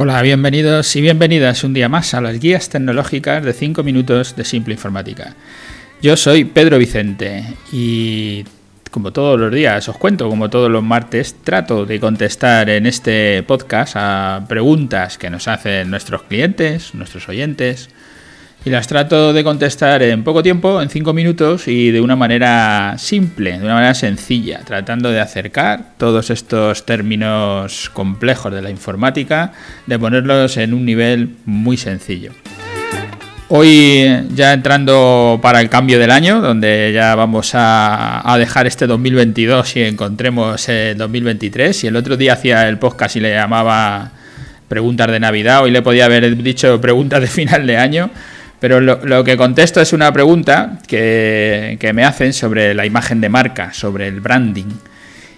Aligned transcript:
Hola, 0.00 0.22
bienvenidos 0.22 0.94
y 0.94 1.00
bienvenidas 1.00 1.64
un 1.64 1.74
día 1.74 1.88
más 1.88 2.14
a 2.14 2.20
las 2.20 2.38
guías 2.38 2.68
tecnológicas 2.68 3.42
de 3.42 3.52
5 3.52 3.82
minutos 3.82 4.36
de 4.36 4.44
Simple 4.44 4.74
Informática. 4.74 5.34
Yo 6.00 6.16
soy 6.16 6.44
Pedro 6.44 6.78
Vicente 6.78 7.42
y 7.72 8.44
como 8.92 9.12
todos 9.12 9.40
los 9.40 9.52
días 9.52 9.88
os 9.88 9.98
cuento, 9.98 10.28
como 10.28 10.50
todos 10.50 10.70
los 10.70 10.84
martes, 10.84 11.34
trato 11.42 11.84
de 11.84 11.98
contestar 11.98 12.70
en 12.70 12.86
este 12.86 13.42
podcast 13.42 13.96
a 13.96 14.44
preguntas 14.48 15.18
que 15.18 15.30
nos 15.30 15.48
hacen 15.48 15.90
nuestros 15.90 16.22
clientes, 16.22 16.94
nuestros 16.94 17.28
oyentes, 17.28 17.90
y 18.68 18.70
las 18.70 18.86
trato 18.86 19.32
de 19.32 19.42
contestar 19.42 20.02
en 20.02 20.22
poco 20.22 20.42
tiempo, 20.42 20.82
en 20.82 20.90
cinco 20.90 21.14
minutos 21.14 21.66
y 21.68 21.90
de 21.90 22.02
una 22.02 22.16
manera 22.16 22.96
simple, 22.98 23.52
de 23.52 23.64
una 23.64 23.72
manera 23.72 23.94
sencilla, 23.94 24.60
tratando 24.62 25.10
de 25.10 25.20
acercar 25.20 25.94
todos 25.96 26.28
estos 26.28 26.84
términos 26.84 27.88
complejos 27.94 28.52
de 28.52 28.60
la 28.60 28.68
informática, 28.68 29.52
de 29.86 29.98
ponerlos 29.98 30.58
en 30.58 30.74
un 30.74 30.84
nivel 30.84 31.36
muy 31.46 31.78
sencillo. 31.78 32.32
Hoy 33.48 34.06
ya 34.34 34.52
entrando 34.52 35.38
para 35.40 35.62
el 35.62 35.70
cambio 35.70 35.98
del 35.98 36.10
año, 36.10 36.42
donde 36.42 36.92
ya 36.92 37.14
vamos 37.14 37.52
a, 37.54 38.36
dejar 38.38 38.66
este 38.66 38.86
2022 38.86 39.76
y 39.76 39.82
encontremos 39.84 40.68
el 40.68 40.98
2023. 40.98 41.84
Y 41.84 41.86
el 41.86 41.96
otro 41.96 42.18
día 42.18 42.34
hacía 42.34 42.68
el 42.68 42.78
podcast 42.78 43.16
y 43.16 43.20
le 43.20 43.30
llamaba 43.30 44.12
preguntas 44.68 45.10
de 45.10 45.18
Navidad, 45.18 45.62
hoy 45.62 45.70
le 45.70 45.80
podía 45.80 46.04
haber 46.04 46.36
dicho 46.36 46.78
preguntas 46.82 47.22
de 47.22 47.28
final 47.28 47.66
de 47.66 47.78
año. 47.78 48.10
Pero 48.60 48.80
lo, 48.80 49.24
que 49.24 49.36
contesto 49.36 49.80
es 49.80 49.92
una 49.92 50.12
pregunta 50.12 50.78
que, 50.86 51.78
me 51.94 52.04
hacen 52.04 52.32
sobre 52.32 52.74
la 52.74 52.86
imagen 52.86 53.20
de 53.20 53.28
marca, 53.28 53.72
sobre 53.72 54.08
el 54.08 54.20
branding. 54.20 54.66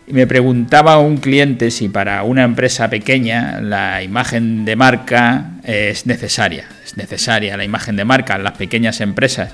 Y 0.07 0.13
me 0.13 0.27
preguntaba 0.27 0.99
un 0.99 1.19
cliente 1.19 1.71
si 1.71 1.89
para 1.89 2.23
una 2.23 2.45
empresa 2.45 2.89
pequeña 2.89 3.61
la 3.61 4.03
imagen 4.03 4.65
de 4.65 4.75
marca 4.75 5.51
es 5.65 6.07
necesaria. 6.07 6.65
Es 6.85 6.97
necesaria 6.97 7.57
la 7.57 7.65
imagen 7.65 7.97
de 7.97 8.05
marca 8.05 8.37
en 8.37 8.43
las 8.43 8.55
pequeñas 8.55 9.01
empresas. 9.03 9.53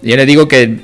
Yo 0.00 0.16
le 0.16 0.24
digo 0.24 0.48
que, 0.48 0.80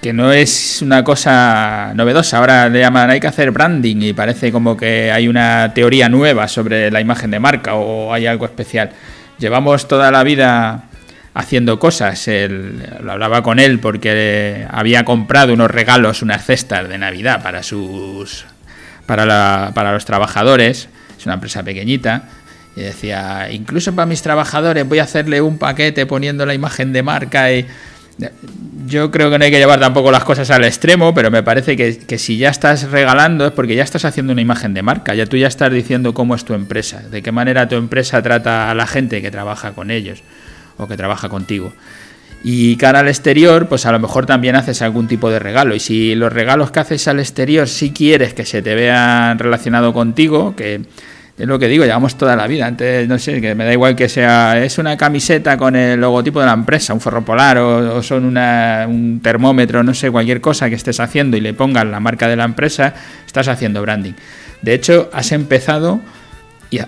que 0.00 0.12
no 0.12 0.32
es 0.32 0.80
una 0.80 1.02
cosa 1.02 1.92
novedosa. 1.94 2.38
Ahora 2.38 2.68
le 2.68 2.78
llaman 2.80 3.10
hay 3.10 3.20
que 3.20 3.26
hacer 3.26 3.50
branding 3.50 3.96
y 4.00 4.12
parece 4.12 4.52
como 4.52 4.76
que 4.76 5.10
hay 5.10 5.26
una 5.26 5.72
teoría 5.74 6.08
nueva 6.08 6.46
sobre 6.46 6.90
la 6.92 7.00
imagen 7.00 7.32
de 7.32 7.40
marca 7.40 7.74
o 7.74 8.14
hay 8.14 8.26
algo 8.26 8.46
especial. 8.46 8.90
Llevamos 9.38 9.88
toda 9.88 10.10
la 10.12 10.22
vida 10.22 10.84
haciendo 11.34 11.78
cosas. 11.78 12.28
lo 13.00 13.12
hablaba 13.12 13.42
con 13.42 13.58
él 13.58 13.80
porque 13.80 14.66
había 14.70 15.04
comprado 15.04 15.52
unos 15.52 15.70
regalos, 15.70 16.22
unas 16.22 16.44
cestas 16.46 16.88
de 16.88 16.96
Navidad 16.96 17.42
para 17.42 17.62
sus 17.62 18.46
para, 19.04 19.72
para 19.74 19.92
los 19.92 20.04
trabajadores. 20.04 20.88
Es 21.18 21.26
una 21.26 21.34
empresa 21.34 21.62
pequeñita. 21.62 22.28
Y 22.76 22.80
decía, 22.80 23.48
incluso 23.50 23.94
para 23.94 24.06
mis 24.06 24.22
trabajadores 24.22 24.88
voy 24.88 25.00
a 25.00 25.04
hacerle 25.04 25.40
un 25.40 25.58
paquete 25.58 26.06
poniendo 26.06 26.46
la 26.46 26.54
imagen 26.54 26.92
de 26.92 27.02
marca 27.02 27.52
y 27.52 27.66
yo 28.86 29.10
creo 29.10 29.30
que 29.30 29.38
no 29.38 29.44
hay 29.44 29.50
que 29.50 29.58
llevar 29.58 29.80
tampoco 29.80 30.10
las 30.12 30.24
cosas 30.24 30.50
al 30.50 30.64
extremo, 30.64 31.14
pero 31.14 31.30
me 31.30 31.42
parece 31.42 31.76
que, 31.76 31.98
que, 31.98 32.18
si 32.18 32.36
ya 32.36 32.50
estás 32.50 32.90
regalando 32.90 33.46
es 33.46 33.52
porque 33.52 33.74
ya 33.74 33.82
estás 33.82 34.04
haciendo 34.04 34.32
una 34.32 34.42
imagen 34.42 34.74
de 34.74 34.82
marca, 34.82 35.14
ya 35.14 35.26
tú 35.26 35.36
ya 35.36 35.48
estás 35.48 35.72
diciendo 35.72 36.14
cómo 36.14 36.34
es 36.34 36.44
tu 36.44 36.54
empresa, 36.54 37.00
de 37.00 37.22
qué 37.22 37.32
manera 37.32 37.68
tu 37.68 37.76
empresa 37.76 38.22
trata 38.22 38.70
a 38.70 38.74
la 38.74 38.86
gente 38.86 39.22
que 39.22 39.30
trabaja 39.30 39.72
con 39.72 39.90
ellos 39.90 40.22
o 40.78 40.86
que 40.86 40.96
trabaja 40.96 41.28
contigo. 41.28 41.72
Y 42.46 42.76
cara 42.76 43.00
al 43.00 43.08
exterior, 43.08 43.68
pues 43.68 43.86
a 43.86 43.92
lo 43.92 43.98
mejor 43.98 44.26
también 44.26 44.54
haces 44.54 44.82
algún 44.82 45.08
tipo 45.08 45.30
de 45.30 45.38
regalo. 45.38 45.74
Y 45.74 45.80
si 45.80 46.14
los 46.14 46.30
regalos 46.30 46.70
que 46.70 46.80
haces 46.80 47.08
al 47.08 47.18
exterior 47.18 47.68
si 47.68 47.90
quieres 47.90 48.34
que 48.34 48.44
se 48.44 48.60
te 48.60 48.74
vean 48.74 49.38
relacionado 49.38 49.94
contigo, 49.94 50.54
que 50.54 50.82
es 51.36 51.46
lo 51.48 51.58
que 51.58 51.68
digo, 51.68 51.84
llevamos 51.84 52.16
toda 52.16 52.36
la 52.36 52.46
vida. 52.46 52.66
Antes, 52.66 53.08
no 53.08 53.18
sé, 53.18 53.40
que 53.40 53.54
me 53.54 53.64
da 53.64 53.72
igual 53.72 53.96
que 53.96 54.08
sea, 54.08 54.62
es 54.62 54.76
una 54.78 54.96
camiseta 54.96 55.56
con 55.56 55.74
el 55.74 55.98
logotipo 56.00 56.38
de 56.40 56.46
la 56.46 56.52
empresa, 56.52 56.94
un 56.94 57.00
forro 57.00 57.24
polar 57.24 57.58
o, 57.58 58.02
son 58.02 58.24
un 58.24 59.20
termómetro, 59.22 59.82
no 59.82 59.94
sé, 59.94 60.10
cualquier 60.10 60.42
cosa 60.42 60.68
que 60.68 60.76
estés 60.76 61.00
haciendo 61.00 61.36
y 61.36 61.40
le 61.40 61.54
pongas 61.54 61.86
la 61.86 61.98
marca 61.98 62.28
de 62.28 62.36
la 62.36 62.44
empresa, 62.44 62.94
estás 63.26 63.48
haciendo 63.48 63.82
branding. 63.82 64.12
De 64.62 64.74
hecho, 64.74 65.10
has 65.12 65.32
empezado 65.32 66.00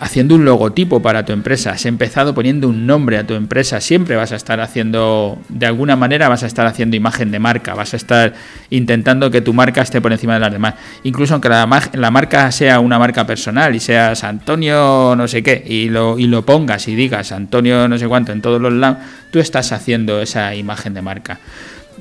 haciendo 0.01 0.35
un 0.35 0.45
logotipo 0.45 1.01
para 1.01 1.25
tu 1.25 1.33
empresa, 1.33 1.73
has 1.73 1.87
empezado 1.87 2.35
poniendo 2.35 2.69
un 2.69 2.87
nombre 2.87 3.19
a 3.19 3.27
tu 3.27 3.35
empresa, 3.35 3.81
siempre 3.81 4.17
vas 4.17 4.33
a 4.33 4.37
estar 4.37 4.61
haciendo, 4.61 5.39
de 5.49 5.67
alguna 5.67 5.97
manera 5.97 6.29
vas 6.29 6.43
a 6.43 6.47
estar 6.47 6.67
haciendo 6.67 6.97
imagen 6.97 7.31
de 7.31 7.39
marca, 7.39 7.75
vas 7.75 7.95
a 7.95 7.97
estar 7.97 8.35
intentando 8.71 9.31
que 9.31 9.41
tu 9.41 9.53
marca 9.53 9.83
esté 9.83 10.01
por 10.01 10.13
encima 10.13 10.35
de 10.35 10.41
las 10.41 10.53
demás. 10.53 10.75
Incluso 11.05 11.35
aunque 11.35 11.49
la, 11.49 11.69
la 11.93 12.11
marca 12.11 12.51
sea 12.53 12.81
una 12.81 12.99
marca 12.99 13.27
personal 13.27 13.75
y 13.75 13.81
seas 13.81 14.25
Antonio 14.25 15.15
no 15.17 15.29
sé 15.29 15.43
qué, 15.43 15.63
y 15.67 15.89
lo, 15.89 16.19
y 16.19 16.27
lo 16.27 16.45
pongas 16.45 16.89
y 16.89 16.95
digas 16.95 17.33
Antonio 17.33 17.89
no 17.89 17.99
sé 17.99 18.09
cuánto 18.09 18.33
en 18.33 18.43
todos 18.43 18.61
los 18.61 18.73
lados, 18.73 18.99
tú 19.31 19.39
estás 19.39 19.73
haciendo 19.73 20.21
esa 20.21 20.55
imagen 20.55 20.95
de 20.95 21.03
marca. 21.03 21.39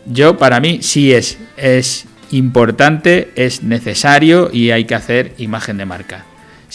Yo, 0.08 0.38
para 0.38 0.60
mí, 0.60 0.80
sí 0.82 1.14
es, 1.14 1.38
es 1.58 2.06
importante, 2.32 3.32
es 3.36 3.64
necesario 3.64 4.50
y 4.52 4.72
hay 4.72 4.86
que 4.86 4.96
hacer 4.96 5.34
imagen 5.38 5.78
de 5.78 5.86
marca 5.86 6.26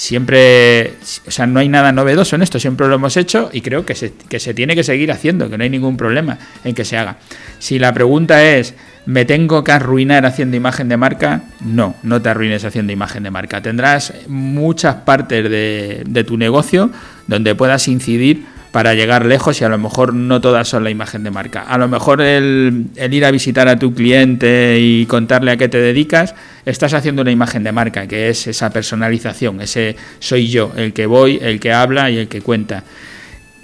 siempre, 0.01 0.95
o 1.27 1.31
sea, 1.31 1.47
no 1.47 1.61
hay 1.61 1.69
nada 1.69 1.93
novedoso 1.93 2.35
en 2.35 2.41
esto, 2.41 2.59
siempre 2.59 2.89
lo 2.89 2.95
hemos 2.95 3.19
hecho 3.19 3.51
y 3.53 3.61
creo 3.61 3.85
que 3.85 3.95
se, 3.95 4.15
que 4.15 4.41
se 4.41 4.55
tiene 4.55 4.75
que 4.75 4.83
seguir 4.83 5.13
haciendo, 5.13 5.51
que 5.51 5.59
no 5.59 5.65
hay 5.65 5.69
ningún 5.69 5.99
problema 5.99 6.39
en 6.65 6.75
que 6.75 6.87
se 6.87 6.97
haga. 6.97 7.19
Si 7.59 7.79
la 7.79 7.93
pregunta 7.93 8.43
es, 8.43 8.73
¿me 9.05 9.27
tengo 9.27 9.63
que 9.63 9.73
arruinar 9.73 10.25
haciendo 10.25 10.57
imagen 10.57 10.89
de 10.89 10.97
marca? 10.97 11.43
No, 11.61 11.97
no 12.03 12.23
te 12.23 12.31
arruines 12.31 12.65
haciendo 12.65 12.95
imagen 12.95 13.25
de 13.25 13.31
marca. 13.31 13.61
Tendrás 13.61 14.15
muchas 14.27 14.95
partes 14.95 15.51
de, 15.51 16.03
de 16.07 16.25
tu 16.25 16.39
negocio 16.39 16.91
donde 17.27 17.55
puedas 17.55 17.87
incidir 17.87 18.47
para 18.73 18.95
llegar 18.95 19.27
lejos 19.27 19.61
y 19.61 19.65
a 19.65 19.69
lo 19.69 19.79
mejor 19.79 20.15
no 20.15 20.41
todas 20.41 20.69
son 20.69 20.85
la 20.85 20.91
imagen 20.91 21.25
de 21.25 21.31
marca. 21.31 21.63
A 21.63 21.79
lo 21.79 21.89
mejor 21.89 22.21
el, 22.21 22.87
ir 22.97 23.25
a 23.25 23.31
visitar 23.31 23.69
a 23.69 23.79
tu 23.79 23.95
cliente 23.95 24.79
y 24.81 25.07
contarle 25.07 25.51
a 25.51 25.57
qué 25.57 25.69
te 25.69 25.79
dedicas, 25.79 26.35
estás 26.65 26.95
haciendo 26.95 27.23
una 27.23 27.31
imagen 27.31 27.65
de 27.65 27.73
marca, 27.73 28.07
que 28.07 28.29
es 28.29 28.47
esa 28.47 28.71
personalización, 28.71 29.61
ese 29.61 29.97
soy 30.19 30.49
yo, 30.49 30.73
el 30.77 30.93
que 30.93 31.07
voy, 31.07 31.39
el 31.43 31.59
que 31.59 31.73
habla 31.73 32.11
y 32.11 32.19
el 32.19 32.29
que 32.29 32.41
cuenta. 32.41 32.85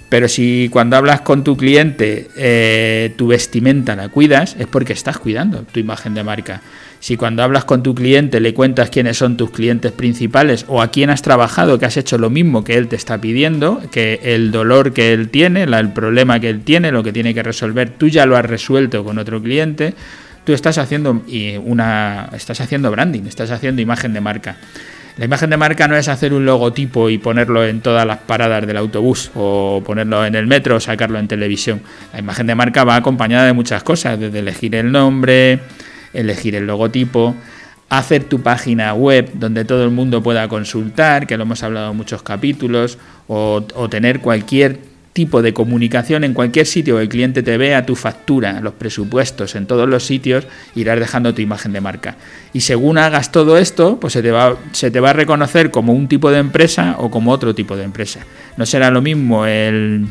Pero 0.09 0.29
si 0.29 0.69
cuando 0.71 0.95
hablas 0.95 1.21
con 1.21 1.43
tu 1.43 1.57
cliente 1.57 2.29
eh, 2.37 3.13
tu 3.17 3.27
vestimenta 3.27 3.95
la 3.95 4.07
cuidas, 4.09 4.55
es 4.57 4.67
porque 4.67 4.93
estás 4.93 5.17
cuidando 5.17 5.63
tu 5.63 5.79
imagen 5.79 6.13
de 6.13 6.23
marca. 6.23 6.61
Si 6.99 7.17
cuando 7.17 7.43
hablas 7.43 7.65
con 7.65 7.83
tu 7.83 7.93
cliente 7.93 8.39
le 8.39 8.53
cuentas 8.53 8.89
quiénes 8.89 9.17
son 9.17 9.37
tus 9.37 9.51
clientes 9.51 9.91
principales 9.91 10.65
o 10.67 10.81
a 10.81 10.91
quién 10.91 11.09
has 11.09 11.21
trabajado, 11.21 11.77
que 11.77 11.85
has 11.85 11.97
hecho 11.97 12.17
lo 12.17 12.29
mismo 12.29 12.63
que 12.63 12.75
él 12.75 12.87
te 12.87 12.95
está 12.95 13.19
pidiendo, 13.19 13.81
que 13.91 14.19
el 14.23 14.51
dolor 14.51 14.93
que 14.93 15.13
él 15.13 15.29
tiene, 15.29 15.63
el 15.63 15.89
problema 15.91 16.39
que 16.39 16.49
él 16.49 16.61
tiene, 16.61 16.91
lo 16.91 17.03
que 17.03 17.13
tiene 17.13 17.33
que 17.33 17.43
resolver, 17.43 17.89
tú 17.89 18.07
ya 18.07 18.25
lo 18.25 18.37
has 18.37 18.45
resuelto 18.45 19.03
con 19.03 19.19
otro 19.19 19.41
cliente, 19.41 19.93
tú 20.45 20.53
estás 20.53 20.77
haciendo 20.77 21.23
una 21.65 22.29
estás 22.33 22.61
haciendo 22.61 22.89
branding, 22.89 23.23
estás 23.27 23.51
haciendo 23.51 23.81
imagen 23.81 24.13
de 24.13 24.21
marca. 24.21 24.57
La 25.17 25.25
imagen 25.25 25.49
de 25.49 25.57
marca 25.57 25.87
no 25.87 25.97
es 25.97 26.07
hacer 26.09 26.31
un 26.31 26.45
logotipo 26.45 27.09
y 27.09 27.17
ponerlo 27.17 27.65
en 27.65 27.81
todas 27.81 28.05
las 28.05 28.19
paradas 28.19 28.67
del 28.67 28.77
autobús 28.77 29.31
o 29.33 29.81
ponerlo 29.83 30.23
en 30.23 30.35
el 30.35 30.45
metro 30.45 30.75
o 30.75 30.79
sacarlo 30.79 31.17
en 31.17 31.27
televisión. 31.27 31.81
La 32.13 32.19
imagen 32.19 32.45
de 32.45 32.53
marca 32.53 32.83
va 32.83 32.95
acompañada 32.95 33.47
de 33.47 33.53
muchas 33.53 33.81
cosas, 33.81 34.19
desde 34.19 34.39
elegir 34.39 34.75
el 34.75 34.91
nombre, 34.91 35.59
elegir 36.13 36.53
el 36.53 36.67
logotipo, 36.67 37.35
hacer 37.89 38.25
tu 38.25 38.41
página 38.41 38.93
web 38.93 39.31
donde 39.33 39.65
todo 39.65 39.83
el 39.83 39.89
mundo 39.89 40.21
pueda 40.21 40.47
consultar, 40.47 41.25
que 41.25 41.35
lo 41.35 41.43
hemos 41.43 41.63
hablado 41.63 41.91
en 41.91 41.97
muchos 41.97 42.21
capítulos, 42.21 42.99
o, 43.27 43.63
tener 43.89 44.19
cualquier 44.19 44.79
tipo 45.17 45.41
de 45.41 45.51
comunicación 45.51 46.23
en 46.23 46.35
cualquier 46.35 46.67
sitio 46.67 46.97
que 46.97 47.01
el 47.01 47.09
cliente 47.09 47.41
te 47.41 47.57
vea 47.57 47.87
tu 47.87 47.95
factura, 47.95 48.61
los 48.61 48.75
presupuestos, 48.75 49.55
en 49.55 49.65
todos 49.65 49.89
los 49.89 50.05
sitios, 50.05 50.45
irás 50.75 50.99
dejando 50.99 51.33
tu 51.33 51.41
imagen 51.41 51.73
de 51.73 51.81
marca. 51.81 52.17
Y 52.53 52.61
según 52.61 52.99
hagas 52.99 53.31
todo 53.31 53.57
esto, 53.57 53.99
pues 53.99 54.13
se 54.13 54.21
te 54.21 54.29
va, 54.29 54.55
se 54.73 54.91
te 54.91 54.99
va 54.99 55.09
a 55.09 55.13
reconocer 55.13 55.71
como 55.71 55.93
un 55.93 56.07
tipo 56.07 56.29
de 56.29 56.37
empresa 56.37 56.97
o 56.99 57.09
como 57.09 57.31
otro 57.31 57.55
tipo 57.55 57.75
de 57.75 57.83
empresa. 57.85 58.19
No 58.57 58.67
será 58.67 58.91
lo 58.91 59.01
mismo 59.01 59.47
el 59.47 60.05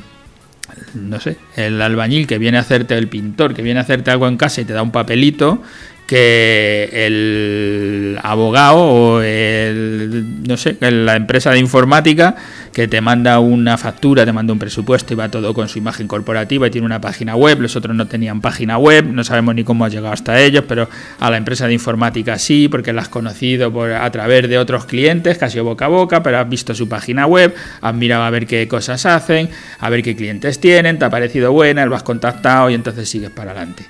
no 0.94 1.20
sé, 1.20 1.36
el 1.54 1.80
albañil 1.80 2.26
que 2.26 2.38
viene 2.38 2.58
a 2.58 2.62
hacerte, 2.62 2.98
el 2.98 3.06
pintor 3.06 3.54
que 3.54 3.62
viene 3.62 3.78
a 3.78 3.84
hacerte 3.84 4.10
algo 4.10 4.26
en 4.26 4.36
casa 4.36 4.60
y 4.60 4.64
te 4.64 4.72
da 4.72 4.82
un 4.82 4.90
papelito, 4.90 5.62
que 6.06 6.88
el 6.92 8.18
abogado 8.22 8.78
o 8.78 9.22
el, 9.22 10.46
no 10.46 10.56
sé, 10.56 10.76
la 10.80 11.16
empresa 11.16 11.50
de 11.50 11.58
informática 11.58 12.36
que 12.72 12.86
te 12.86 13.00
manda 13.00 13.40
una 13.40 13.76
factura, 13.76 14.24
te 14.24 14.32
manda 14.32 14.52
un 14.52 14.58
presupuesto 14.58 15.14
y 15.14 15.16
va 15.16 15.30
todo 15.30 15.52
con 15.52 15.68
su 15.68 15.78
imagen 15.78 16.06
corporativa 16.06 16.66
y 16.66 16.70
tiene 16.70 16.86
una 16.86 17.00
página 17.00 17.34
web, 17.34 17.60
los 17.60 17.74
otros 17.74 17.96
no 17.96 18.06
tenían 18.06 18.40
página 18.40 18.78
web, 18.78 19.06
no 19.06 19.24
sabemos 19.24 19.54
ni 19.54 19.64
cómo 19.64 19.84
ha 19.84 19.88
llegado 19.88 20.12
hasta 20.12 20.40
ellos, 20.40 20.64
pero 20.68 20.88
a 21.18 21.30
la 21.30 21.38
empresa 21.38 21.66
de 21.66 21.72
informática 21.72 22.38
sí, 22.38 22.68
porque 22.68 22.92
la 22.92 23.02
has 23.02 23.08
conocido 23.08 23.72
por, 23.72 23.90
a 23.90 24.10
través 24.10 24.48
de 24.48 24.58
otros 24.58 24.84
clientes, 24.84 25.38
casi 25.38 25.58
boca 25.58 25.86
a 25.86 25.88
boca, 25.88 26.22
pero 26.22 26.38
has 26.38 26.48
visto 26.48 26.74
su 26.74 26.88
página 26.88 27.26
web, 27.26 27.54
has 27.80 27.94
mirado 27.94 28.22
a 28.22 28.30
ver 28.30 28.46
qué 28.46 28.68
cosas 28.68 29.06
hacen, 29.06 29.48
a 29.80 29.90
ver 29.90 30.02
qué 30.02 30.14
clientes 30.14 30.60
tienen, 30.60 30.98
te 30.98 31.04
ha 31.04 31.10
parecido 31.10 31.52
buena, 31.52 31.84
lo 31.86 31.96
has 31.96 32.02
contactado 32.02 32.70
y 32.70 32.74
entonces 32.74 33.08
sigues 33.08 33.30
para 33.30 33.50
adelante. 33.50 33.86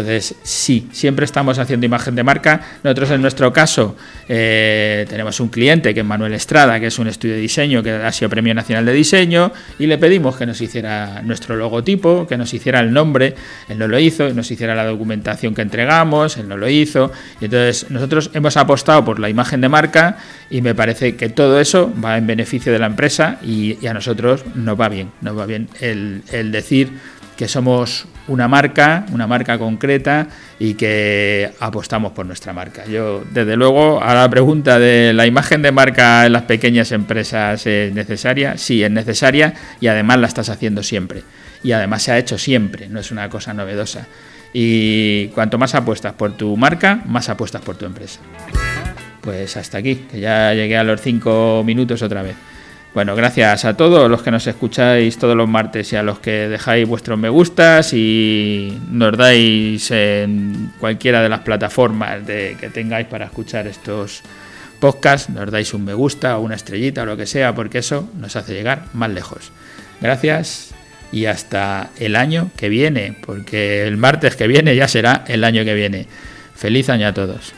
Entonces, 0.00 0.34
sí, 0.42 0.88
siempre 0.92 1.24
estamos 1.24 1.58
haciendo 1.58 1.86
imagen 1.86 2.14
de 2.14 2.22
marca. 2.22 2.60
Nosotros 2.82 3.10
en 3.10 3.20
nuestro 3.20 3.52
caso 3.52 3.96
eh, 4.28 5.06
tenemos 5.08 5.40
un 5.40 5.48
cliente 5.48 5.94
que 5.94 6.00
es 6.00 6.06
Manuel 6.06 6.34
Estrada, 6.34 6.78
que 6.80 6.86
es 6.86 6.98
un 6.98 7.08
estudio 7.08 7.34
de 7.34 7.40
diseño 7.40 7.82
que 7.82 7.92
ha 7.92 8.12
sido 8.12 8.28
Premio 8.28 8.54
Nacional 8.54 8.84
de 8.84 8.92
Diseño, 8.92 9.52
y 9.78 9.86
le 9.86 9.98
pedimos 9.98 10.36
que 10.36 10.46
nos 10.46 10.60
hiciera 10.60 11.22
nuestro 11.22 11.56
logotipo, 11.56 12.26
que 12.26 12.36
nos 12.36 12.52
hiciera 12.54 12.80
el 12.80 12.92
nombre, 12.92 13.34
él 13.68 13.78
no 13.78 13.88
lo 13.88 13.98
hizo, 13.98 14.28
nos 14.30 14.50
hiciera 14.50 14.74
la 14.74 14.84
documentación 14.84 15.54
que 15.54 15.62
entregamos, 15.62 16.36
él 16.36 16.48
no 16.48 16.56
lo 16.56 16.68
hizo. 16.68 17.12
Y 17.40 17.46
entonces 17.46 17.90
nosotros 17.90 18.30
hemos 18.34 18.56
apostado 18.56 19.04
por 19.04 19.18
la 19.18 19.28
imagen 19.28 19.60
de 19.60 19.68
marca 19.68 20.18
y 20.50 20.62
me 20.62 20.74
parece 20.74 21.16
que 21.16 21.28
todo 21.28 21.60
eso 21.60 21.92
va 22.02 22.16
en 22.16 22.26
beneficio 22.26 22.72
de 22.72 22.78
la 22.78 22.86
empresa 22.86 23.38
y, 23.42 23.86
a 23.88 23.94
nosotros 23.94 24.44
nos 24.54 24.78
va 24.78 24.90
bien, 24.90 25.10
nos 25.22 25.38
va 25.38 25.46
bien 25.46 25.68
el, 25.80 26.22
el 26.30 26.52
decir 26.52 26.90
que 27.38 27.48
somos 27.48 28.06
una 28.28 28.46
marca, 28.46 29.04
una 29.12 29.26
marca 29.26 29.58
concreta 29.58 30.28
y 30.58 30.74
que 30.74 31.50
apostamos 31.60 32.12
por 32.12 32.26
nuestra 32.26 32.52
marca. 32.52 32.84
Yo, 32.86 33.24
desde 33.30 33.56
luego, 33.56 34.02
a 34.02 34.14
la 34.14 34.28
pregunta 34.28 34.78
de 34.78 35.12
la 35.12 35.26
imagen 35.26 35.62
de 35.62 35.72
marca 35.72 36.26
en 36.26 36.32
las 36.32 36.42
pequeñas 36.42 36.92
empresas 36.92 37.66
es 37.66 37.92
necesaria, 37.92 38.56
sí, 38.56 38.82
es 38.82 38.90
necesaria 38.90 39.54
y 39.80 39.88
además 39.88 40.18
la 40.18 40.28
estás 40.28 40.48
haciendo 40.48 40.82
siempre. 40.82 41.22
Y 41.62 41.72
además 41.72 42.02
se 42.02 42.12
ha 42.12 42.18
hecho 42.18 42.38
siempre, 42.38 42.88
no 42.88 43.00
es 43.00 43.10
una 43.10 43.28
cosa 43.28 43.52
novedosa. 43.52 44.06
Y 44.52 45.28
cuanto 45.28 45.58
más 45.58 45.74
apuestas 45.74 46.12
por 46.14 46.36
tu 46.36 46.56
marca, 46.56 47.02
más 47.06 47.28
apuestas 47.28 47.62
por 47.62 47.76
tu 47.76 47.84
empresa. 47.84 48.20
Pues 49.20 49.56
hasta 49.56 49.78
aquí, 49.78 50.06
que 50.10 50.20
ya 50.20 50.54
llegué 50.54 50.76
a 50.76 50.84
los 50.84 51.00
cinco 51.00 51.62
minutos 51.66 52.00
otra 52.02 52.22
vez. 52.22 52.36
Bueno, 52.94 53.14
gracias 53.14 53.64
a 53.64 53.76
todos 53.76 54.10
los 54.10 54.22
que 54.22 54.30
nos 54.30 54.46
escucháis 54.46 55.18
todos 55.18 55.36
los 55.36 55.48
martes 55.48 55.92
y 55.92 55.96
a 55.96 56.02
los 56.02 56.18
que 56.20 56.48
dejáis 56.48 56.88
vuestros 56.88 57.18
me 57.18 57.28
gustas 57.28 57.92
y 57.92 58.76
nos 58.90 59.16
dais 59.16 59.90
en 59.90 60.72
cualquiera 60.80 61.22
de 61.22 61.28
las 61.28 61.40
plataformas 61.40 62.26
de, 62.26 62.56
que 62.58 62.70
tengáis 62.70 63.06
para 63.06 63.26
escuchar 63.26 63.66
estos 63.66 64.22
podcasts, 64.80 65.28
nos 65.28 65.50
dais 65.50 65.74
un 65.74 65.84
me 65.84 65.94
gusta 65.94 66.38
o 66.38 66.40
una 66.40 66.54
estrellita 66.54 67.02
o 67.02 67.06
lo 67.06 67.16
que 67.16 67.26
sea, 67.26 67.54
porque 67.54 67.78
eso 67.78 68.08
nos 68.18 68.36
hace 68.36 68.54
llegar 68.54 68.84
más 68.94 69.10
lejos. 69.10 69.52
Gracias 70.00 70.74
y 71.12 71.26
hasta 71.26 71.90
el 71.98 72.16
año 72.16 72.50
que 72.56 72.68
viene, 72.68 73.16
porque 73.24 73.86
el 73.86 73.96
martes 73.96 74.34
que 74.34 74.46
viene 74.46 74.74
ya 74.76 74.88
será 74.88 75.24
el 75.28 75.44
año 75.44 75.64
que 75.64 75.74
viene. 75.74 76.06
Feliz 76.54 76.88
año 76.88 77.06
a 77.06 77.14
todos. 77.14 77.52